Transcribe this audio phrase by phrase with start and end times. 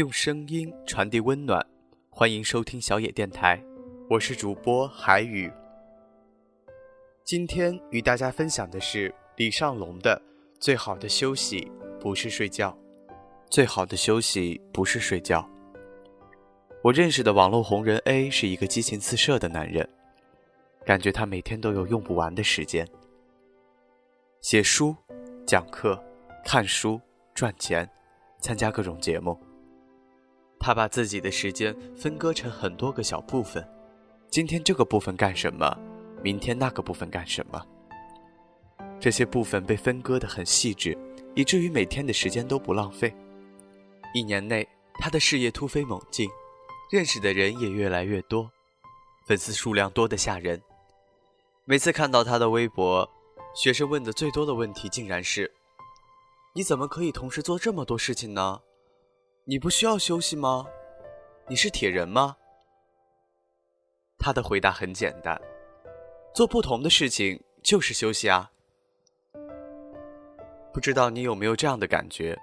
[0.00, 1.62] 用声音传递温暖，
[2.08, 3.62] 欢迎收听小野电台，
[4.08, 5.52] 我是主播海宇。
[7.22, 10.18] 今天与大家分享的是李尚龙的
[10.58, 12.70] 《最好的休息不是睡觉》，
[13.50, 15.46] 最好的休息不是睡觉。
[16.82, 19.86] 我认识的网络红人 A 是一个激情四射的男人，
[20.86, 22.88] 感觉他每天都有用不完的时间，
[24.40, 24.96] 写书、
[25.46, 26.02] 讲课、
[26.42, 26.98] 看书、
[27.34, 27.86] 赚钱，
[28.38, 29.38] 参加各种节目。
[30.60, 33.66] 他把自己的时间分割成很多个小部分，
[34.28, 35.74] 今天这个部分干什么，
[36.22, 37.66] 明天那个部分干什么。
[39.00, 40.96] 这些部分被分割得很细致，
[41.34, 43.16] 以至于每天的时间都不浪费。
[44.12, 44.68] 一年内，
[44.98, 46.28] 他的事业突飞猛进，
[46.90, 48.50] 认识的人也越来越多，
[49.26, 50.60] 粉丝数量多得吓人。
[51.64, 53.08] 每次看到他的微博，
[53.54, 55.50] 学生问的最多的问题竟然是
[56.52, 58.60] ：“你怎么可以同时做这么多事情呢？”
[59.44, 60.66] 你不需要休息吗？
[61.48, 62.36] 你是铁人吗？
[64.18, 65.40] 他的回答很简单：
[66.34, 68.50] 做不同的事情就是休息啊。
[70.72, 72.38] 不知道你有没有这样的感觉？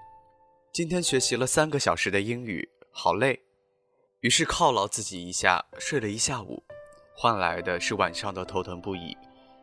[0.73, 3.39] 今天学习了三个小时的英语，好累，
[4.21, 6.63] 于是犒劳自己一下，睡了一下午，
[7.15, 9.15] 换来的是晚上的头疼不已。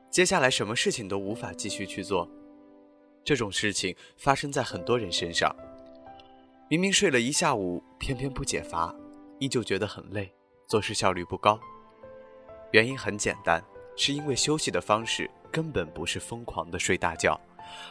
[0.09, 2.29] 接下来什么事情都无法继续去做。
[3.25, 5.55] 这种事情发生在很多人身上。
[6.75, 8.93] 明明睡了一下午，偏偏不解乏，
[9.39, 10.35] 依旧觉得很累，
[10.67, 11.57] 做事效率不高。
[12.73, 17.41] 原因很简单，是因为休息的方式根本不是疯狂的睡大觉，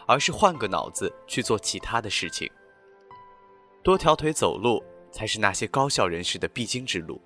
[0.06, 2.52] 而是换个脑子去做其他的事情。
[3.82, 7.22] 多条腿走路才是那些高效人士的必经之路。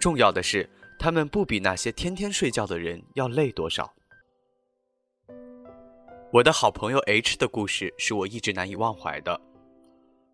[0.00, 3.94] 重要的是，他们不比那些天天睡觉的人要累多少。
[6.32, 9.40] 我的好朋友 H 的故事是我一直难以忘怀的。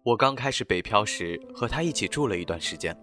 [0.04, 2.94] 我刚开始北漂时，和他一起住了一段时间。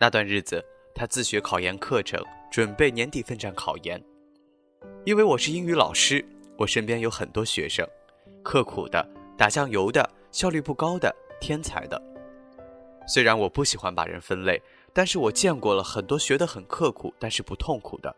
[0.00, 0.64] 那段日子，
[0.94, 2.18] 他自学考研课程，
[2.50, 4.02] 准备年底奋战考研。
[5.04, 6.24] 因为我是英语老师，
[6.56, 7.86] 我身边有很多学生，
[8.42, 12.02] 刻苦的、打酱油的、效率不高的、天才的。
[13.06, 14.58] 虽然我不喜欢把人分类，
[14.94, 18.16] 但是我见过了很多学得很刻苦但是不痛苦的，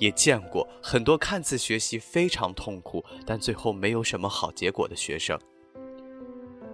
[0.00, 5.38] 也见过很多看似学习非常痛苦，但最后没有什么好结果的学生。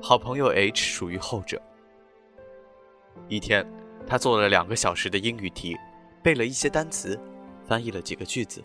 [0.03, 1.61] 好朋友 H 属于后者。
[3.29, 3.67] 一天，
[4.07, 5.77] 他做了两个小时的英语题，
[6.23, 7.19] 背了一些单词，
[7.67, 8.63] 翻译了几个句子，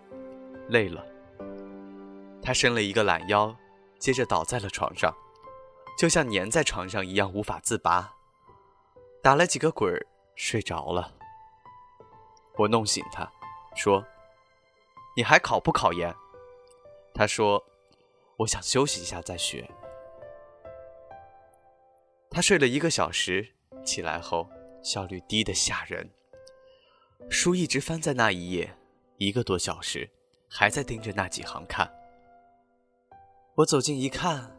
[0.68, 1.04] 累了。
[2.44, 3.56] 他伸了一个懒腰，
[3.98, 5.16] 接着倒在了床上，
[5.98, 8.14] 就像粘在床上一样无法自拔，
[9.24, 10.06] 打了几个滚儿，
[10.36, 11.14] 睡着了。
[12.58, 13.28] 我弄醒他，
[13.76, 14.06] 说
[15.16, 16.14] ：“你还考不考研？”
[17.16, 17.64] 他说
[18.38, 19.68] ：“我想休息一下再学。”
[22.34, 23.46] 他睡了一个小时，
[23.84, 24.50] 起来后
[24.82, 26.10] 效率低得吓人。
[27.30, 28.74] 书一直翻在那一页，
[29.18, 30.10] 一个多小时，
[30.50, 31.92] 还在盯着那几行看。
[33.56, 34.50] 我走近一看，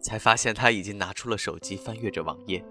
[0.00, 2.64] 才发现他已经拿出了手机翻阅着网页。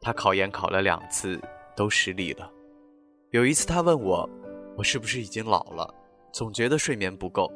[0.00, 1.38] 他考研考了两次，
[1.76, 2.50] 都失利了。
[3.32, 4.26] 有一次他问我，
[4.78, 5.94] 我是不是已经老了，
[6.32, 7.52] 总觉得睡眠不够，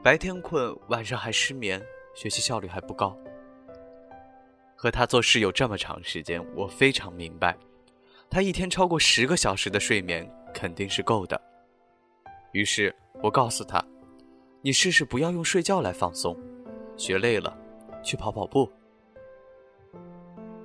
[0.00, 3.18] 白天困，晚上还失眠，学习效率还不高。
[4.80, 7.58] 和他做事有这么长时间，我非常明白，
[8.30, 10.24] 他一天超过十个小时的睡眠
[10.54, 11.40] 肯定是够的。
[12.52, 13.84] 于是我告诉他
[14.62, 16.38] ：“你试试不要用睡觉来放松，
[16.96, 17.58] 学累了
[18.04, 18.70] 去跑跑步。”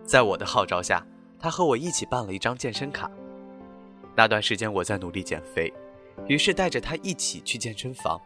[0.05, 1.03] 在我的号召下，
[1.39, 3.09] 他和我一起办了一张健身卡。
[4.15, 5.73] 那段时间我在努力减肥，
[6.27, 8.21] 于是带着他一起去健身房。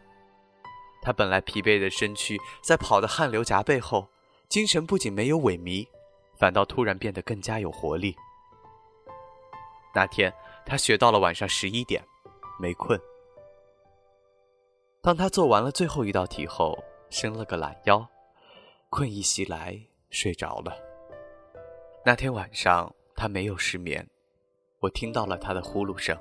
[1.01, 4.05] 他本来疲惫的身躯在跑得汗流浃背后。
[4.49, 5.85] 精神不仅没有萎靡，
[6.37, 8.15] 反倒突然变得更加有活力。
[9.93, 10.33] 那天，
[10.65, 12.01] 他学到了晚上十一点，
[12.59, 12.99] 没困。
[15.01, 16.77] 当他做完了最后一道题后，
[17.09, 18.07] 伸了个懒腰，
[18.89, 19.77] 困意袭来，
[20.09, 20.77] 睡着了。
[22.05, 24.07] 那天晚上，他没有失眠，
[24.79, 26.17] 我听到了他的呼噜声。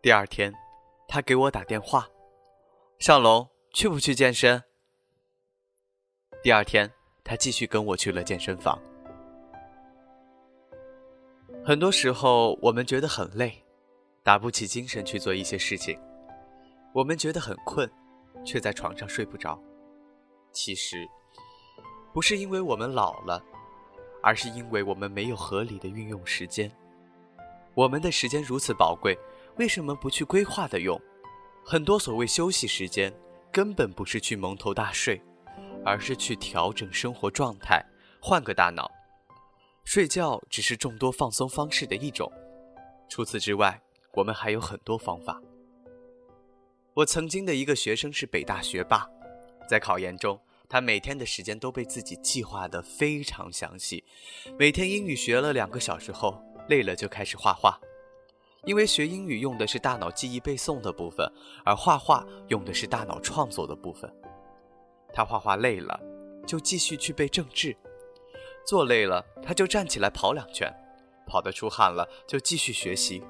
[0.00, 0.54] 第二天，
[1.08, 2.08] 他给我打电话
[2.98, 4.62] ：“尚龙，去不去健身？”
[6.44, 6.92] 第二天，
[7.24, 8.78] 他继续跟我去了健身房。
[11.64, 13.64] 很多时候，我们觉得很累，
[14.22, 15.96] 打不起精神去做一些事情；
[16.92, 17.90] 我们觉得很困，
[18.44, 19.58] 却在床上睡不着。
[20.52, 21.08] 其实，
[22.12, 23.42] 不是因为我们老了，
[24.22, 26.70] 而是因为我们没有合理的运用时间。
[27.72, 29.18] 我们的时间如此宝贵，
[29.56, 31.00] 为什么不去规划的用？
[31.64, 33.10] 很多所谓休息时间，
[33.50, 35.18] 根本不是去蒙头大睡。
[35.84, 37.84] 而是去调整生活状态，
[38.20, 38.90] 换个大脑。
[39.84, 42.32] 睡觉只是众多放松方式的一种，
[43.08, 43.80] 除此之外，
[44.14, 45.40] 我们还有很多方法。
[46.94, 49.06] 我曾经的一个学生是北大学霸，
[49.68, 54.02] 在考研中，他每天的时间都被自己计划得非常详细。
[54.58, 57.78] 每天英语学了两个小时后，累了就开始画画，
[58.64, 61.30] 因为学英语用的是大脑记忆背诵的部分，
[61.64, 64.10] 而画画用的是大脑创作的部分。
[65.14, 65.98] 他画画累了，
[66.44, 67.74] 就继续去背政治。
[68.66, 70.68] 坐累了，他就站起来跑两圈，
[71.26, 73.22] 跑得出汗了，就继续学习。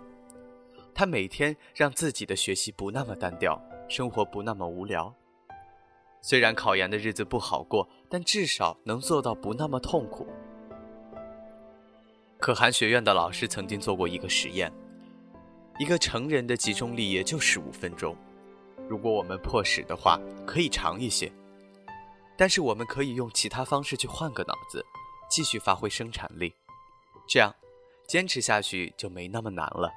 [0.94, 5.14] 他每天让自己的学习不那么单调，生活不那么无聊。
[6.22, 10.26] 虽然考研的日子不好过，但至少能做到不那么痛苦。
[12.38, 14.72] 可汗学院的老师曾经做过一个实验：
[15.78, 18.16] 一个成人的集中力也就十五分钟，
[18.88, 21.30] 如果我们迫使的话，可以长一些。
[22.36, 24.84] 但是我们可以用其他方式去换个脑子。
[25.26, 26.54] 继续发挥生产力，
[27.26, 27.52] 这样
[28.06, 29.90] 坚持下去就没那么难了。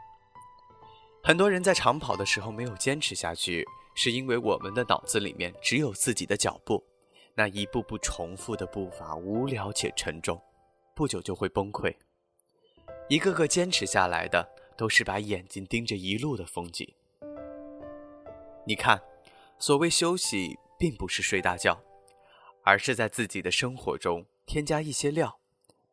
[1.22, 3.64] 很多人在长跑的时候没有坚持下去，
[3.94, 6.84] 是因为我们的脑子里面只有自己的脚步，
[7.36, 10.42] 那一步步重复的步伐无聊且沉重，
[10.96, 11.94] 不久就会崩溃。
[13.08, 16.92] 一个个坚持下来的，都是把眼睛盯着一路的风景。
[18.66, 19.00] 你看，
[19.60, 21.80] 所谓休息，并不是睡大觉，
[22.68, 24.26] 而是在自己的生活中。
[24.46, 25.40] 添加一些料，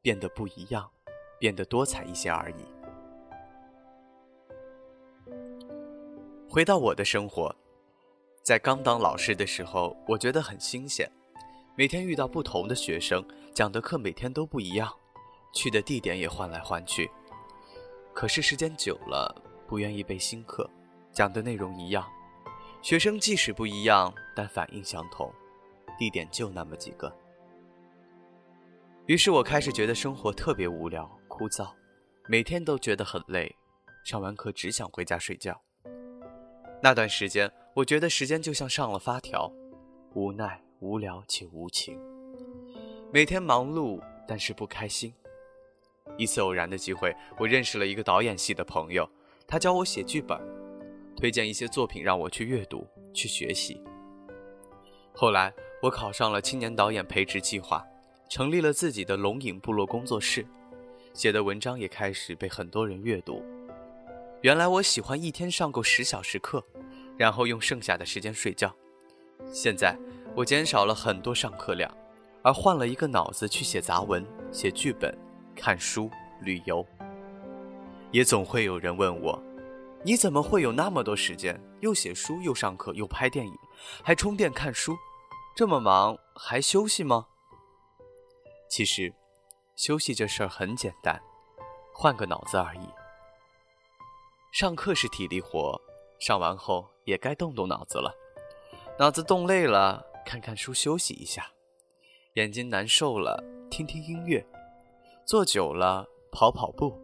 [0.02, 0.90] 变得不一样，
[1.38, 2.64] 变得多彩一些而已。
[6.48, 7.54] 回到我的生活，
[8.42, 11.08] 在刚当老师的时候，我觉得很新鲜，
[11.76, 13.24] 每天遇到不同的学生，
[13.54, 14.92] 讲的课每天都不一样，
[15.52, 17.08] 去的地点也换来换去。
[18.12, 19.32] 可是时间久了，
[19.68, 20.68] 不愿意背新课，
[21.12, 22.04] 讲的内容一样，
[22.82, 25.32] 学生即使不一样，但反应相同，
[25.98, 27.12] 地点就那么几个。
[29.06, 31.70] 于是我开始觉得生活特别无聊、枯燥，
[32.26, 33.54] 每天都觉得很累，
[34.04, 35.60] 上完课只想回家睡觉。
[36.82, 39.52] 那段时间，我觉得时间就像上了发条，
[40.14, 41.98] 无奈、无聊且无情。
[43.12, 45.12] 每天忙碌，但是不开心。
[46.16, 49.08] 一次偶然的机会，我认识了一个导演系的朋友，
[49.46, 50.38] 他教我写剧本，
[51.16, 53.82] 推荐一些作品让我去阅读、去学习。
[55.14, 55.52] 后来，
[55.84, 57.84] 我考上了青年导演培植计划。
[58.30, 60.46] 成立了自己的龙影部落工作室，
[61.12, 63.44] 写的文章也开始被很多人阅读。
[64.40, 66.64] 原来我喜欢一天上够十小时课，
[67.18, 68.74] 然后用剩下的时间睡觉。
[69.52, 69.94] 现在
[70.34, 71.94] 我减少了很多上课量，
[72.42, 75.14] 而换了一个脑子去写杂文、写剧本、
[75.54, 76.10] 看书、
[76.40, 76.84] 旅游。
[78.10, 79.40] 也总会有人问我
[80.02, 81.60] ：“你怎么会有那么多时间？
[81.80, 83.52] 又写书，又上课，又拍电影，
[84.02, 84.96] 还充电看书，
[85.56, 87.28] 这么忙还休息吗？”
[88.68, 89.14] 其实，
[89.76, 91.22] 休息这事儿很简单，
[91.92, 92.88] 换个脑子而已。
[94.52, 95.80] 上课是体力活，
[96.18, 98.12] 上完后也该动动脑子了。
[98.98, 101.42] 脑子动累了，看看书休息一下；
[102.34, 104.44] 眼睛难受了，听听音乐；
[105.24, 107.00] 坐久了，跑跑步。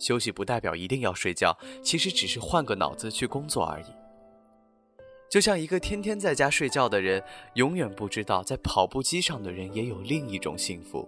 [0.00, 3.86] 休息不代表一定要睡觉，其实只是换个脑子去工作而已。
[5.28, 7.22] 就像一个天天在家睡觉的人，
[7.54, 11.06] 永远不知道在跑步机上的人也有另一种幸福。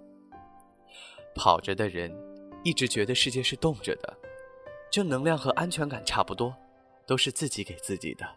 [1.35, 2.15] 跑着的人，
[2.63, 4.19] 一直觉得世界是动着的，
[4.91, 6.55] 正能量和安全感差不多，
[7.07, 8.29] 都是自己给自己的。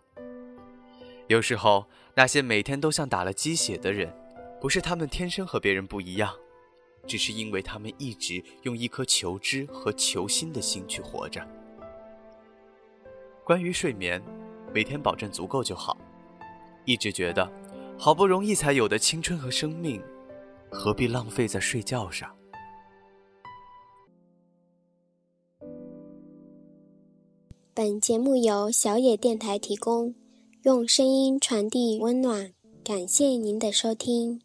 [1.28, 1.86] 有时候，
[2.16, 4.13] 那些每天都像打了鸡血的人，
[4.62, 6.34] 不是他们天生和别人不一样，
[7.06, 11.46] 只是因为他们一直用一颗求知和求新的心去活着。
[13.44, 14.24] 关于睡眠。
[14.74, 15.96] 每天保证足够就好。
[16.86, 17.50] 一直觉得，
[17.98, 20.01] 好不容易才有的青春和生命，
[20.70, 22.30] 何必浪费在睡觉上？
[27.75, 30.13] 本节目由小野电台提供，
[30.63, 32.53] 用声音传递温暖。
[32.84, 34.42] 感谢您的收听。